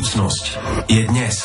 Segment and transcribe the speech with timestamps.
[0.00, 0.44] Budúcnosť
[0.88, 1.36] je dnes.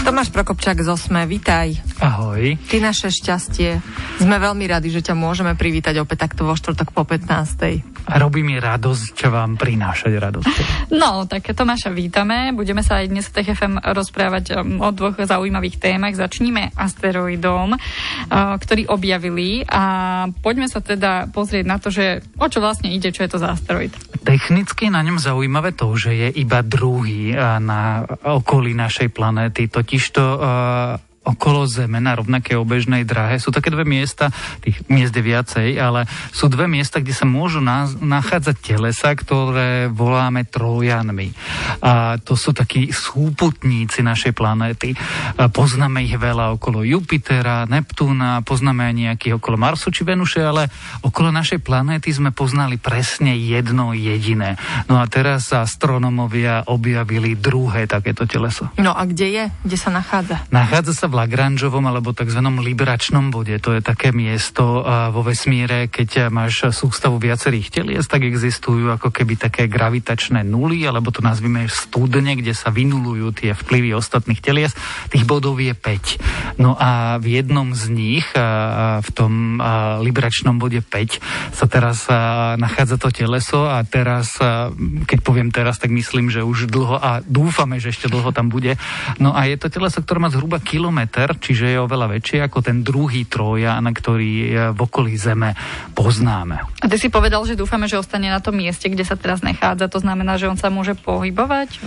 [0.00, 1.76] Tomáš Prokopčák z Osme, vitaj.
[2.00, 2.56] Ahoj.
[2.56, 3.84] Ty naše šťastie.
[4.16, 7.92] Sme veľmi radi, že ťa môžeme privítať opäť takto vo štvrtok po 15.
[8.08, 10.56] A robí mi radosť vám prinášať radosť.
[10.92, 12.52] No, tak Tomáša vítame.
[12.52, 16.12] Budeme sa aj dnes v TFM rozprávať um, o dvoch zaujímavých témach.
[16.12, 17.80] Začníme asteroidom, uh,
[18.60, 19.82] ktorý objavili a
[20.44, 23.56] poďme sa teda pozrieť na to, že o čo vlastne ide, čo je to za
[23.56, 23.96] asteroid.
[24.20, 28.06] Technicky na ňom zaujímavé to, že je iba druhý uh, na
[28.38, 29.66] okolí našej planéty.
[29.66, 30.22] Totižto
[31.22, 33.38] okolo Zeme na rovnakej obežnej dráhe.
[33.38, 37.62] Sú také dve miesta, tých miest je viacej, ale sú dve miesta, kde sa môžu
[37.62, 41.30] na, nachádzať telesa, ktoré voláme Trojanmi.
[41.78, 44.98] A to sú takí súputníci našej planéty.
[45.38, 50.66] A poznáme ich veľa okolo Jupitera, Neptúna, poznáme aj nejakých okolo Marsu či Venuše, ale
[51.06, 54.58] okolo našej planéty sme poznali presne jedno jediné.
[54.90, 58.66] No a teraz astronomovia objavili druhé takéto teleso.
[58.74, 59.44] No a kde je?
[59.62, 60.42] Kde sa nachádza?
[60.50, 62.40] Nachádza sa v Lagrangeovom alebo tzv.
[62.40, 63.52] libračnom bode.
[63.60, 64.80] To je také miesto
[65.12, 71.12] vo vesmíre, keď máš sústavu viacerých telies, tak existujú ako keby také gravitačné nuly, alebo
[71.12, 74.72] to nazvime studne, kde sa vynulujú tie vplyvy ostatných telies.
[75.12, 76.51] Tých bodov je 5.
[76.56, 79.60] No a v jednom z nich, v tom
[80.02, 82.08] libračnom bode 5, sa teraz
[82.56, 84.40] nachádza to teleso a teraz,
[85.06, 88.80] keď poviem teraz, tak myslím, že už dlho a dúfame, že ešte dlho tam bude.
[89.20, 92.86] No a je to teleso, ktoré má zhruba kilometr čiže je oveľa väčšie ako ten
[92.86, 94.32] druhý Trojan, ktorý
[94.72, 95.58] v okolí Zeme
[95.92, 96.62] poznáme.
[96.80, 99.90] A ty si povedal, že dúfame, že ostane na tom mieste, kde sa teraz nachádza.
[99.90, 101.82] To znamená, že on sa môže pohybovať?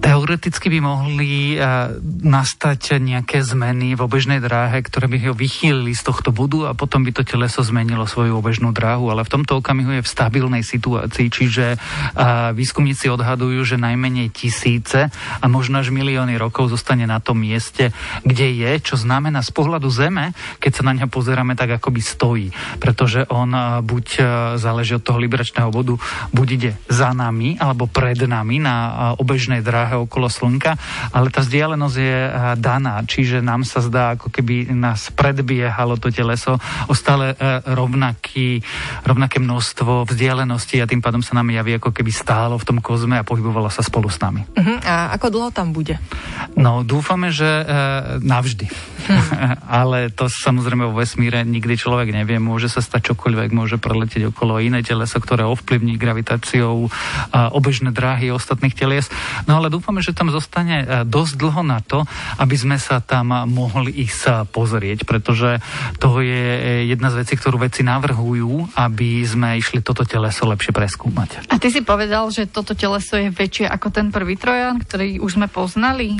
[0.00, 1.92] Teoreticky by mohli uh,
[2.24, 7.06] nastať nejaké zmeny v obežnej dráhe, ktoré by ho vychýlili z tohto bodu a potom
[7.06, 11.30] by to teleso zmenilo svoju obežnú dráhu, ale v tomto okamihu je v stabilnej situácii,
[11.30, 17.38] čiže uh, výskumníci odhadujú, že najmenej tisíce a možno až milióny rokov zostane na tom
[17.38, 17.94] mieste,
[18.26, 22.48] kde je, čo znamená z pohľadu Zeme, keď sa na ňa pozeráme, tak akoby stojí.
[22.82, 23.54] Pretože on
[23.86, 24.06] buď
[24.58, 25.94] záleží od toho liberačného bodu,
[26.34, 30.74] buď ide za nami, alebo pred nami na obežnej dráhe okolo Slnka,
[31.14, 32.18] ale tá vzdialenosť je
[32.58, 37.32] daná, čiže nám sa zdá, ako keby nás predbiehalo to teleso o stále
[37.64, 38.60] rovnaký,
[39.08, 43.16] rovnaké množstvo vzdialenosti a tým pádom sa nám javí, ako keby stálo v tom kozme
[43.16, 44.44] a pohybovalo sa spolu s nami.
[44.44, 44.78] Uh-huh.
[44.84, 45.96] A ako dlho tam bude?
[46.58, 47.64] No, dúfame, že
[48.20, 48.66] navždy navždy.
[49.06, 49.22] Hm.
[49.80, 52.42] Ale to samozrejme vo vesmíre nikdy človek nevie.
[52.42, 56.90] Môže sa stať čokoľvek, môže preletieť okolo iné telesa, ktoré ovplyvní gravitáciou
[57.54, 59.08] obežné dráhy ostatných telies.
[59.46, 62.04] No ale dúfame, že tam zostane dosť dlho na to,
[62.40, 65.58] aby sme sa tam mohli ísť pozrieť, pretože
[65.98, 71.50] to je jedna z vecí, ktorú veci navrhujú, aby sme išli toto teleso lepšie preskúmať.
[71.50, 75.40] A ty si povedal, že toto teleso je väčšie ako ten prvý Trojan, ktorý už
[75.40, 76.14] sme poznali?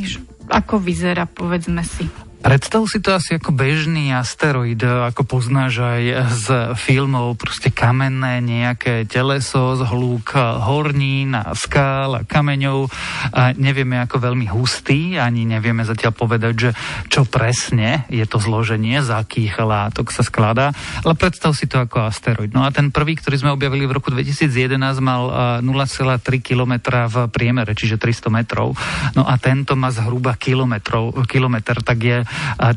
[0.51, 2.30] Ako vyzerá, povedzme si?
[2.41, 6.03] Predstav si to asi ako bežný asteroid, ako poznáš aj
[6.33, 12.89] z filmov, proste kamenné nejaké teleso z hlúk hornín skál kameňov.
[13.37, 16.71] A nevieme ako veľmi hustý, ani nevieme zatiaľ povedať, že
[17.13, 20.73] čo presne je to zloženie, z akých látok sa skladá,
[21.05, 22.57] ale predstav si to ako asteroid.
[22.57, 25.23] No a ten prvý, ktorý sme objavili v roku 2011, mal
[25.61, 28.73] 0,3 km v priemere, čiže 300 metrov.
[29.13, 32.19] No a tento má zhruba kilometrov, kilometr, tak je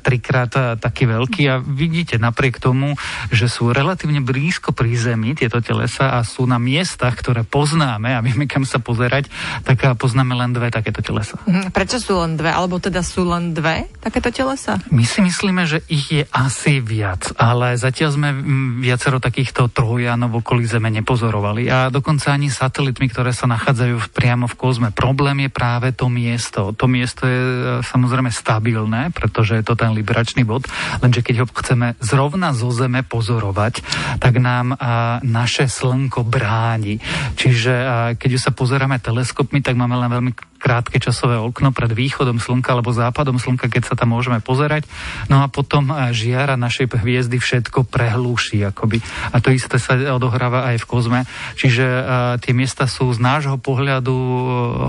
[0.01, 2.95] trikrát taký veľký a vidíte napriek tomu,
[3.29, 8.23] že sú relatívne blízko pri Zemi tieto telesa a sú na miestach, ktoré poznáme a
[8.23, 9.27] vieme kam sa pozerať,
[9.67, 11.35] tak poznáme len dve takéto telesa.
[11.43, 12.49] Mhm, prečo sú len dve?
[12.53, 14.79] Alebo teda sú len dve takéto telesa?
[14.93, 18.29] My si myslíme, že ich je asi viac, ale zatiaľ sme
[18.79, 24.47] viacero takýchto trojanov v okolí Zeme nepozorovali a dokonca ani satelitmi, ktoré sa nachádzajú priamo
[24.47, 24.87] v kozme.
[24.95, 26.71] Problém je práve to miesto.
[26.71, 30.71] To miesto je e, samozrejme stabilné, pretože pretože je to ten liberačný bod,
[31.03, 33.83] lenže keď ho chceme zrovna zo Zeme pozorovať,
[34.23, 37.03] tak nám a, naše slnko bráni.
[37.35, 40.31] Čiže a, keď sa pozeráme teleskopmi, tak máme len veľmi
[40.63, 44.88] krátke časové okno pred východom slnka alebo západom slnka, keď sa tam môžeme pozerať.
[45.27, 49.04] No a potom žiara našej hviezdy všetko prehlúši akoby.
[49.36, 51.19] A to isté sa odohráva aj v kozme.
[51.60, 51.86] Čiže
[52.39, 54.15] tie miesta sú z nášho pohľadu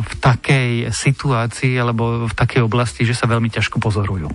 [0.06, 4.30] v takej situácii alebo v takej oblasti, že sa veľmi ťažko pozorujú.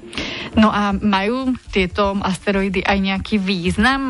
[0.59, 4.01] No a majú tieto asteroidy aj nejaký význam?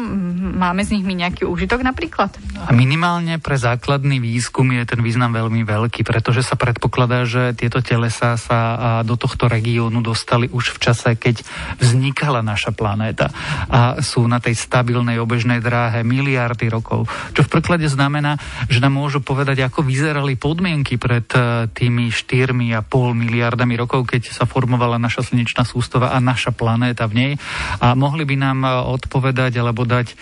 [0.58, 2.34] Máme z nich my nejaký úžitok napríklad?
[2.68, 7.80] A minimálne pre základný výskum je ten význam veľmi veľký, pretože sa predpokladá, že tieto
[7.80, 8.60] telesa sa
[9.08, 11.40] do tohto regiónu dostali už v čase, keď
[11.80, 13.32] vznikala naša planéta
[13.72, 17.08] a sú na tej stabilnej obežnej dráhe miliardy rokov.
[17.32, 18.36] Čo v preklade znamená,
[18.68, 22.86] že nám môžu povedať, ako vyzerali podmienky pred e, tými 4,5
[23.16, 27.32] miliardami rokov, keď sa formovala naša slnečná sústava a naša planéta v nej.
[27.80, 28.70] A mohli by nám e,
[29.00, 30.14] odpovedať alebo dať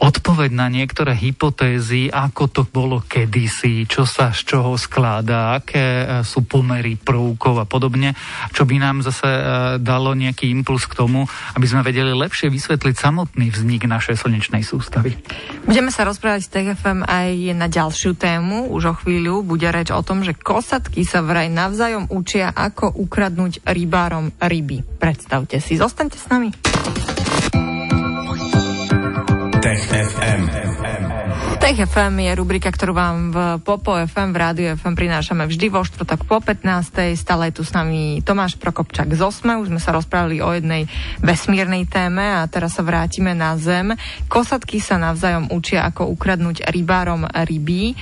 [0.00, 6.04] odpoveď na niektoré hypotézy, ako to bolo kedysi, čo sa z čoho skláda, aké e,
[6.24, 8.16] sú pomery prvkov a podobne,
[8.56, 9.42] čo by nám zase e,
[9.76, 15.20] dalo nejaký impuls k tomu, aby sme vedeli lepšie vysvetliť samotný vznik našej slnečnej sústavy.
[15.68, 18.72] Budeme sa rozprávať s TFM aj na ďalšiu tému.
[18.72, 23.68] Už o chvíľu bude reč o tom, že kosatky sa vraj navzájom učia, ako ukradnúť
[23.68, 24.80] rybárom ryby.
[24.96, 26.69] Predstavte si, zostaňte s nami.
[29.60, 30.42] Tech FM.
[31.60, 35.84] Tech FM je rubrika, ktorú vám v Popo FM, v Rádiu FM prinášame vždy vo
[35.84, 37.12] štvrtok po 15.
[37.12, 39.60] Stále je tu s nami Tomáš Prokopčak z Osme.
[39.60, 40.88] Už sme sa rozprávali o jednej
[41.20, 43.92] vesmírnej téme a teraz sa vrátime na Zem.
[44.32, 47.92] Kosatky sa navzájom učia, ako ukradnúť rybárom ryby.
[47.92, 47.94] E,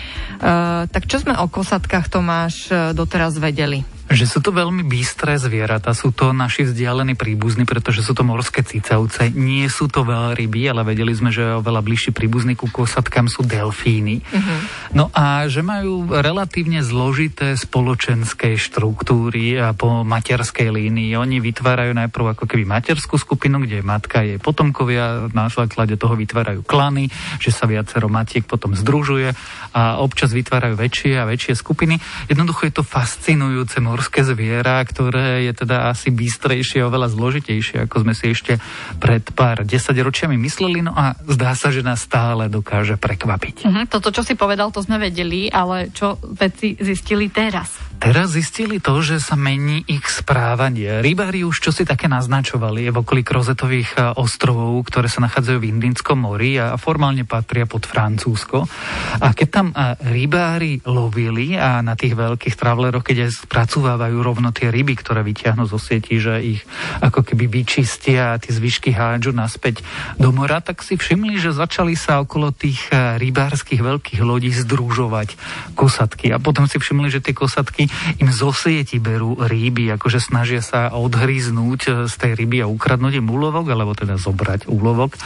[0.87, 3.98] tak čo sme o kosatkách, Tomáš, doteraz vedeli?
[4.08, 8.64] Že sú to veľmi bystré zvieratá, sú to naši vzdialení príbuzní, pretože sú to morské
[8.64, 9.28] cicavce.
[9.37, 14.25] Nie sú to veľryby, ale vedeli sme, že oveľa bližší príbuzní ku kosatkám sú delfíny.
[14.25, 14.58] Uh-huh.
[14.96, 21.12] No a že majú relatívne zložité spoločenské štruktúry a po materskej línii.
[21.20, 26.16] Oni vytvárajú najprv ako keby materskú skupinu, kde je matka, jej potomkovia, na základe toho
[26.16, 29.37] vytvárajú klany, že sa viacero matiek potom združuje
[29.76, 32.00] a občas vytvárajú väčšie a väčšie skupiny.
[32.32, 38.15] Jednoducho je to fascinujúce morské zviera, ktoré je teda asi bystrejšie, oveľa zložitejšie, ako sme
[38.15, 38.62] si ešte
[39.03, 43.67] pred pár desaťročiami mysleli, no a zdá sa, že nás stále dokáže prekvapiť.
[43.67, 47.88] Uh-huh, toto, čo si povedal, to sme vedeli, ale čo vedci zistili teraz?
[47.99, 51.03] Teraz zistili to, že sa mení ich správanie.
[51.03, 55.59] Rybári už čo si také naznačovali je v okolí krozetových e, ostrovov, ktoré sa nachádzajú
[55.59, 58.71] v Indickom mori a formálne patria pod Francúzsko.
[59.19, 64.55] A keď tam e, rybári lovili a na tých veľkých traveleroch, keď aj spracovávajú rovno
[64.55, 66.62] tie ryby, ktoré vyťahnú zo sieti, že ich
[67.03, 69.83] ako keby vyčistia a tie zvyšky hádžu naspäť
[70.23, 75.35] do mora, tak si všimli, že začali sa okolo tých e, rybárskych veľkých lodí združovať
[75.75, 76.31] kosatky.
[76.31, 77.88] A potom si všimli, že tie kosatky
[78.20, 83.19] im zo sieti berú ryby, akože snažia sa odhryznúť e, z tej ryby a ukradnúť
[83.19, 85.17] im úlovok, alebo teda zobrať úlovok.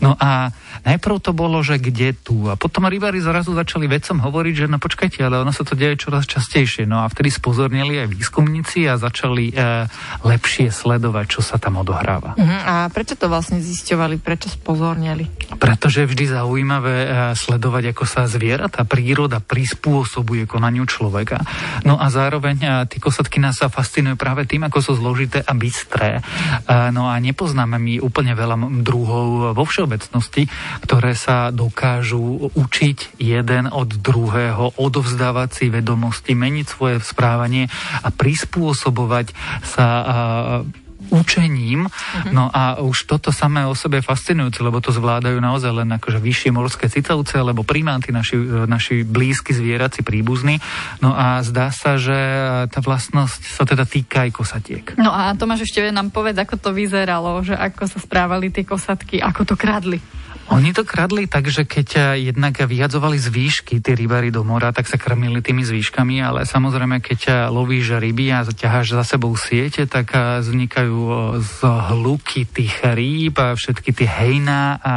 [0.00, 0.54] No a
[0.86, 2.46] najprv to bolo, že kde tu.
[2.48, 5.98] A potom rybári zrazu začali vedcom hovoriť, že no počkajte, ale ono sa to deje
[5.98, 6.86] čoraz častejšie.
[6.86, 9.86] No a vtedy spozornili aj výskumníci a začali e,
[10.22, 12.38] lepšie sledovať, čo sa tam odohráva.
[12.38, 12.60] Uh-huh.
[12.62, 14.22] A prečo to vlastne zisťovali?
[14.22, 15.26] Prečo spozornili?
[15.58, 21.40] Pretože je vždy zaujímavé e, sledovať, ako sa zvieratá príroda prispôsobuje konaniu človeka.
[21.88, 26.20] No a zároveň tie kosatky nás sa fascinujú práve tým, ako sú zložité a bystré.
[26.68, 30.52] No a nepoznáme my úplne veľa druhov vo všeobecnosti,
[30.84, 37.72] ktoré sa dokážu učiť jeden od druhého, odovzdávať si vedomosti, meniť svoje správanie
[38.04, 39.32] a prispôsobovať
[39.64, 39.86] sa
[41.12, 41.86] učením.
[41.86, 42.32] Uh-huh.
[42.32, 46.18] No a už toto samé o sebe je fascinujúce, lebo to zvládajú naozaj len akože
[46.18, 50.58] vyššie morské cicavce alebo primáty, naši, naši blízky zvieraci príbuzní.
[51.04, 52.16] No a zdá sa, že
[52.72, 54.84] tá vlastnosť sa teda týka aj kosatiek.
[54.96, 59.20] No a Tomáš ešte nám povedz, ako to vyzeralo, že ako sa správali tie kosatky,
[59.20, 60.00] ako to kradli.
[60.50, 62.02] Oni to kradli tak, že keď eh,
[62.34, 66.98] jednak vyhadzovali z výšky tie rybári do mora, tak sa krmili tými zvýškami, ale samozrejme,
[66.98, 71.00] keď eh, lovíš ryby a ťaháš za sebou siete, tak eh, vznikajú
[71.40, 74.94] z hluky tých rýb a všetky tie hejná a,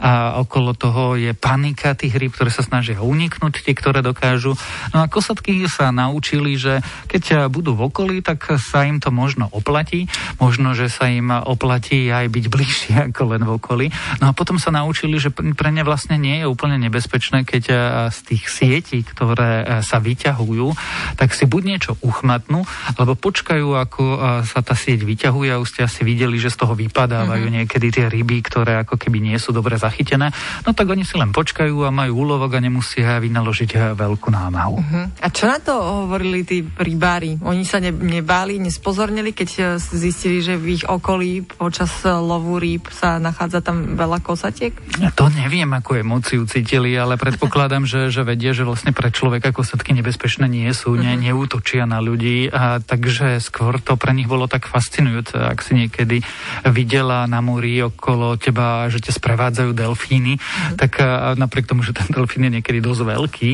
[0.00, 0.10] a
[0.40, 4.56] okolo toho je panika tých rýb, ktoré sa snažia uniknúť, tie, ktoré dokážu.
[4.96, 9.52] No a kosatky sa naučili, že keď budú v okolí, tak sa im to možno
[9.52, 10.08] oplatí,
[10.40, 13.86] možno, že sa im oplatí aj byť bližšie ako len v okolí.
[14.24, 17.64] No a potom sa naučili naučili, že pre ne vlastne nie je úplne nebezpečné, keď
[17.66, 17.74] e,
[18.14, 20.70] z tých sietí, ktoré e, sa vyťahujú,
[21.18, 22.62] tak si buď niečo uchmatnú,
[22.94, 26.62] alebo počkajú, ako e, sa tá sieť vyťahuje a už ste asi videli, že z
[26.62, 27.66] toho vypadávajú mm-hmm.
[27.66, 30.30] niekedy tie ryby, ktoré ako keby nie sú dobre zachytené.
[30.62, 34.76] No tak oni si len počkajú a majú úlovok a nemusia vynaložiť veľkú námahu.
[34.78, 35.04] Mm-hmm.
[35.18, 35.74] A čo na to
[36.06, 37.42] hovorili tí rybári?
[37.42, 43.16] Oni sa ne, nebáli, nespozornili, keď zistili, že v ich okolí počas lovu rýb sa
[43.16, 44.75] nachádza tam veľa kosatiek?
[44.96, 49.92] To neviem, ako emóciu cítili, ale predpokladám, že, že vedia, že vlastne pre človeka kosatky
[49.92, 51.20] nebezpečné nie sú, ne, mhm.
[51.26, 56.24] neútočia na ľudí, a takže skôr to pre nich bolo tak fascinujúce, Ak si niekedy
[56.70, 60.80] videla na múri okolo teba, že ťa sprevádzajú delfíny, mm.
[60.80, 60.98] tak
[61.36, 63.50] napriek tomu, že ten delfín je niekedy dosť veľký,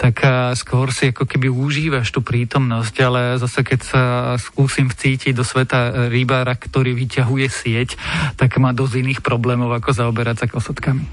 [0.00, 0.22] tak
[0.56, 4.02] skôr si ako keby užívaš tú prítomnosť, ale zase keď sa
[4.40, 8.00] skúsim vcítiť do sveta rybára, ktorý vyťahuje sieť,
[8.40, 11.06] tak má dosť iných problémov, ako zaoberať sa kosotkami.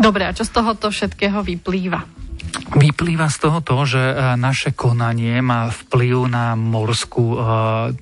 [0.00, 2.00] Dobre, a čo z tohoto všetkého vyplýva?
[2.72, 7.92] Vyplýva z toho to, že e, naše konanie má vplyv na morskú uh,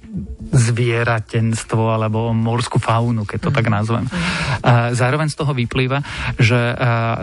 [0.52, 3.56] zvieratenstvo alebo morskú faunu, keď to mm.
[3.56, 4.04] tak nazvem.
[4.06, 6.04] Uh, zároveň z toho vyplýva,
[6.38, 6.75] že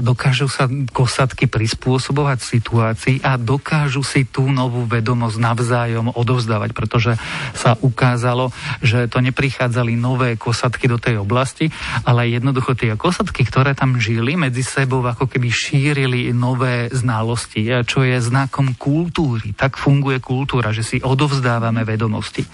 [0.01, 7.13] dokážu sa kosatky prispôsobovať situácii a dokážu si tú novú vedomosť navzájom odovzdávať, pretože
[7.53, 8.49] sa ukázalo,
[8.81, 11.69] že to neprichádzali nové kosatky do tej oblasti,
[12.05, 17.61] ale jednoducho tie kosatky, ktoré tam žili, medzi sebou ako keby šírili nové znalosti znalosti,
[17.83, 19.51] čo je znakom kultúry.
[19.51, 22.47] Tak funguje kultúra, že si odovzdávame vedomosti.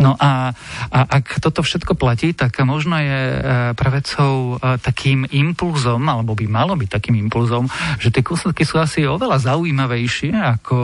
[0.00, 0.54] No a,
[0.88, 3.38] a ak toto všetko platí, tak možno je e,
[3.74, 9.04] pravecou e, takým impulzom, alebo by malo byť takým impulzom, že tie kúsletky sú asi
[9.04, 10.76] oveľa zaujímavejšie, ako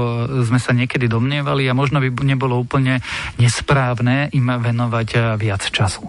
[0.44, 3.00] sme sa niekedy domnievali a možno by nebolo úplne
[3.38, 6.04] nesprávne im venovať e, viac času.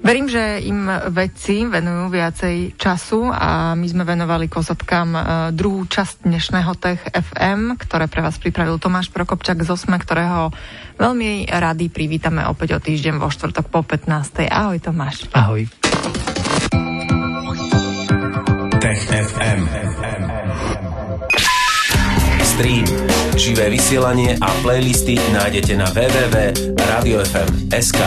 [0.00, 5.20] Verím, že im vedci venujú viacej času a my sme venovali kozatkám e,
[5.52, 10.56] druhú časť dnešného Tech FM, ktoré pre vás pripravil Tomáš Prokopčak z Osme, ktorého
[10.96, 14.48] veľmi rady privítame opäť o týždeň vo štvrtok po 15.
[14.48, 15.28] Ahoj Tomáš.
[15.36, 15.68] Ahoj.
[18.80, 19.68] Tech FM.
[22.40, 22.88] Stream,
[23.36, 28.00] živé vysielanie a playlisty nájdete na www.radiofm.sk.